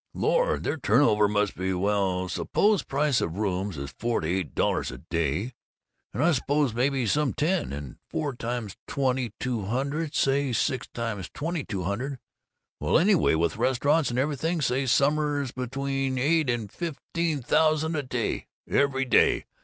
[0.15, 4.89] Lord, their turnover must be well, suppose price of rooms is four to eight dollars
[4.89, 5.53] a day,
[6.11, 11.29] and I suppose maybe some ten and four times twenty two hundred say six times
[11.31, 12.17] twenty two hundred
[12.79, 18.47] well, anyway, with restaurants and everything, say summers between eight and fifteen thousand a day.
[18.67, 19.45] Every day!